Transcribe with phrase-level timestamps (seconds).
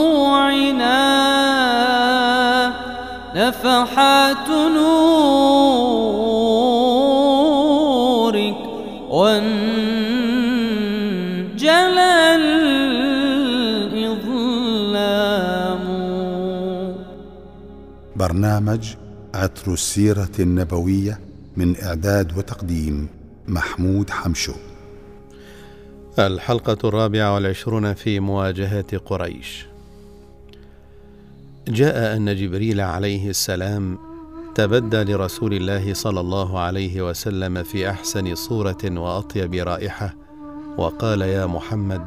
[3.35, 5.01] نفحات نورك
[9.11, 9.47] وانجلى
[12.37, 14.21] الإظلام.
[18.17, 18.95] برنامج
[19.35, 21.21] عطر السيرة النبوية
[21.57, 23.09] من إعداد وتقديم
[23.49, 24.53] محمود حمشو.
[26.27, 29.67] الحلقة الرابعة والعشرون في مواجهة قريش.
[31.69, 33.99] جاء أن جبريل عليه السلام
[34.55, 40.15] تبدى لرسول الله صلى الله عليه وسلم في أحسن صورة وأطيب رائحة
[40.79, 42.03] وقال يا محمد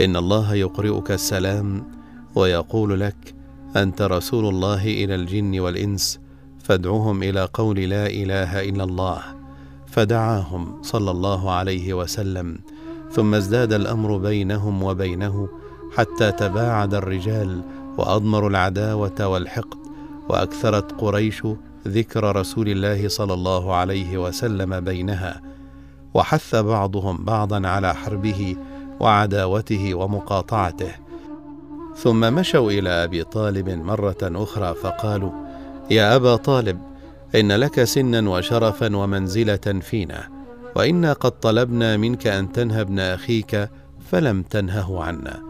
[0.00, 1.84] إن الله يقرئك السلام
[2.34, 3.34] ويقول لك
[3.76, 6.20] أنت رسول الله إلى الجن والإنس
[6.64, 9.22] فادعهم إلى قول لا إله إلا الله
[9.86, 12.58] فدعاهم صلى الله عليه وسلم
[13.12, 15.48] ثم ازداد الأمر بينهم وبينه
[15.96, 17.62] حتى تباعد الرجال
[17.98, 19.78] وأضمروا العداوة والحقد
[20.28, 21.42] وأكثرت قريش
[21.88, 25.42] ذكر رسول الله صلى الله عليه وسلم بينها
[26.14, 28.56] وحث بعضهم بعضا على حربه
[29.00, 30.92] وعداوته ومقاطعته.
[31.96, 35.30] ثم مشوا إلى أبي طالب مرة أخرى فقالوا
[35.90, 36.78] يا أبا طالب
[37.34, 40.31] إن لك سنا وشرفا ومنزلة فينا
[40.76, 43.68] وإنا قد طلبنا منك أن تنهى ابن أخيك
[44.10, 45.42] فلم تنهه عنا.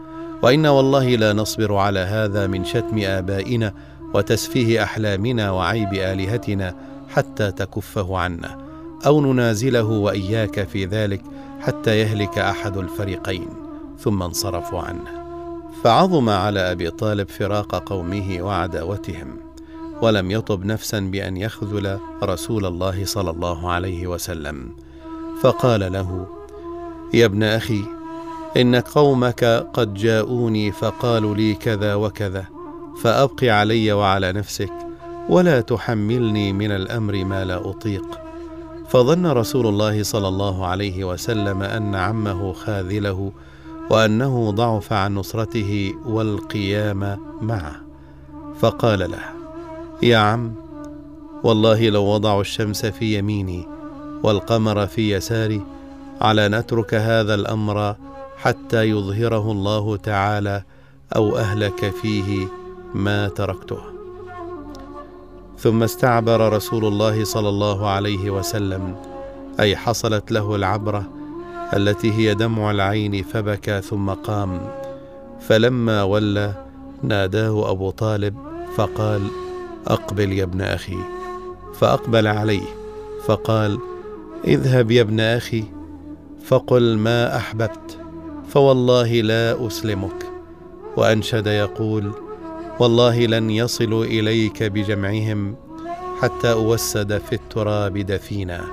[0.43, 3.73] وإنا والله لا نصبر على هذا من شتم آبائنا
[4.13, 6.75] وتسفيه أحلامنا وعيب آلهتنا
[7.09, 8.57] حتى تكفه عنا.
[9.05, 11.21] أو ننازله وإياك في ذلك
[11.59, 13.47] حتى يهلك أحد الفريقين.
[13.99, 15.23] ثم انصرفوا عنه
[15.83, 19.27] فعظم على أبي طالب فراق قومه وعداوتهم.
[20.01, 24.71] ولم يطب نفسا بأن يخذل رسول الله صلى الله عليه وسلم.
[25.41, 26.27] فقال له
[27.13, 27.83] يا ابن أخي
[28.57, 32.45] إن قومك قد جاءوني فقالوا لي كذا وكذا
[33.01, 34.71] فأبق علي وعلى نفسك
[35.29, 38.19] ولا تحملني من الأمر ما لا أطيق.
[38.87, 43.31] فظن رسول الله صلى الله عليه وسلم أن عمه خاذله
[43.89, 47.75] وأنه ضعف عن نصرته والقيام معه.
[48.59, 49.23] فقال له
[50.03, 50.53] يا عم
[51.43, 53.67] والله لو وضعوا الشمس في يميني
[54.23, 55.61] والقمر في يساري
[56.21, 57.95] على نترك هذا الأمر
[58.37, 60.63] حتى يظهره الله تعالى
[61.15, 62.47] أو أهلك فيه
[62.93, 63.79] ما تركته.
[65.59, 68.95] ثم استعبر رسول الله صلى الله عليه وسلم
[69.59, 71.03] أي حصلت له العبرة
[71.73, 74.61] التي هي دمع العين فبكى ثم قام.
[75.39, 76.53] فلما ولى
[77.03, 78.35] ناداه أبو طالب
[78.75, 79.21] فقال
[79.87, 80.97] أقبل يا ابن أخي.
[81.79, 82.67] فأقبل عليه
[83.25, 83.79] فقال
[84.47, 85.63] اذهب يا ابن أخي
[86.43, 87.99] فقل ما أحببت
[88.49, 90.25] فوالله لا أسلمك.
[90.97, 92.11] وأنشد يقول
[92.79, 95.55] والله لن يصلوا إليك بجمعهم
[96.21, 98.63] حتى أوسد في التراب دفينا.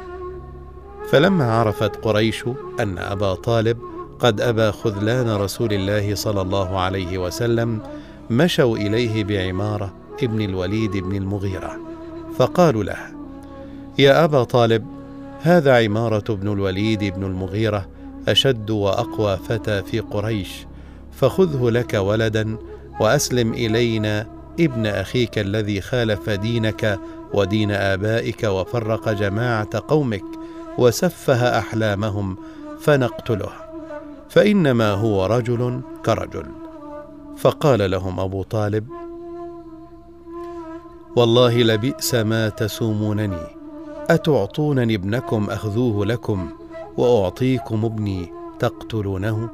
[1.10, 2.44] فلما عرفت قريش
[2.80, 3.78] أن أبا طالب
[4.18, 7.80] قد أبى خذلان رسول الله صلى الله عليه وسلم
[8.30, 11.76] مشوا إليه بعمارة ابن الوليد بن المغيرة
[12.36, 12.98] فقالوا له
[13.98, 14.99] يا أبا طالب
[15.42, 17.86] هذا عمارة بن الوليد بن المغيرة
[18.28, 20.66] أشد وأقوى فتى في قريش
[21.12, 22.56] فخذه لك ولدا
[23.00, 24.26] وأسلم إلينا
[24.60, 26.98] ابن أخيك الذي خالف دينك
[27.34, 30.24] ودين آبائك وفرق جماعة قومك
[30.78, 32.36] وسفه أحلامهم
[32.80, 33.52] فنقتله
[34.28, 36.46] فإنما هو رجل كرجل.
[37.36, 38.86] فقال لهم أبو طالب
[41.16, 43.59] والله لبئس ما تسومونني
[44.10, 46.50] أتعطونني ابنكم أخذوه لكم
[46.96, 49.48] وأعطيكم ابني تقتلونه؟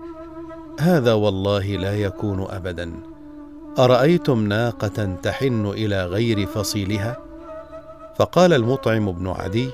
[0.81, 2.93] هذا والله لا يكون ابدا.
[3.78, 7.17] أرأيتم ناقة تحن إلى غير فصيلها؟
[8.19, 9.69] فقال المطعم بن عدي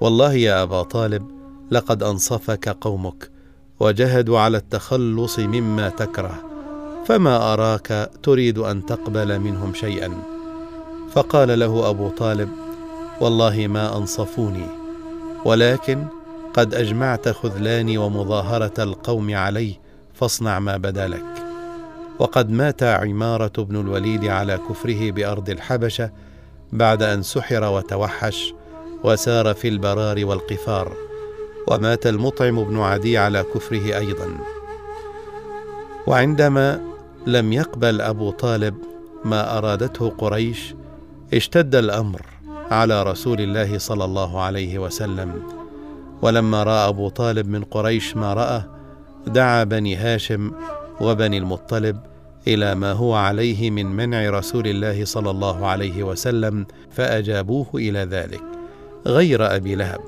[0.00, 1.26] والله يا أبا طالب
[1.70, 3.30] لقد أنصفك قومك
[3.80, 6.34] وجهدوا على التخلص مما تكره
[7.06, 10.22] فما أراك تريد أن تقبل منهم شيئا؟
[11.12, 12.48] فقال له أبو طالب
[13.20, 14.66] والله ما أنصفوني
[15.44, 16.04] ولكن
[16.54, 19.78] قد أجمعت خذلاني ومظاهرة القوم علي
[20.14, 21.24] فاصنع ما بدا لك.
[22.18, 26.10] وقد مات عمارة بن الوليد على كفره بأرض الحبشة
[26.72, 28.54] بعد أن سحر وتوحش
[29.04, 30.92] وسار في البرار والقفار
[31.68, 34.28] ومات المطعم بن عدي على كفره أيضا.
[36.06, 36.80] وعندما
[37.26, 38.74] لم يقبل أبو طالب
[39.24, 40.74] ما أرادته قريش
[41.34, 42.22] اشتد الأمر
[42.70, 45.42] على رسول الله صلى الله عليه وسلم.
[46.22, 48.62] ولما رأى أبو طالب من قريش ما رأى
[49.26, 50.52] دعا بني هاشم
[51.00, 51.96] وبني المطلب
[52.48, 58.42] إلى ما هو عليه من منع رسول الله صلى الله عليه وسلم فأجابوه إلى ذلك
[59.06, 60.00] غير أبي لهب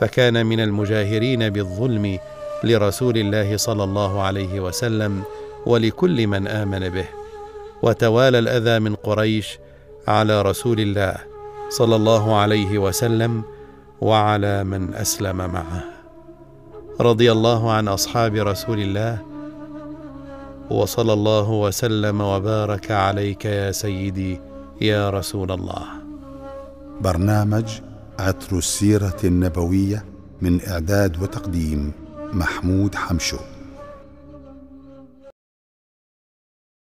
[0.00, 2.18] فكان من المجاهرين بالظلم
[2.64, 5.22] لرسول الله صلى الله عليه وسلم
[5.66, 7.06] ولكل من آمن به.
[7.82, 9.58] وتوالى الأذى من قريش
[10.08, 11.33] على رسول الله
[11.68, 13.42] صلى الله عليه وسلم
[14.00, 15.84] وعلى من أسلم معه.
[17.00, 19.18] رضي الله عن أصحاب رسول الله.
[20.70, 24.40] وصلى الله وسلم وبارك عليك يا سيدي
[24.80, 25.84] يا رسول الله.
[27.00, 27.80] برنامج
[28.18, 30.04] عطر السيرة النبوية
[30.42, 31.92] من إعداد وتقديم
[32.32, 33.53] محمود حمشو.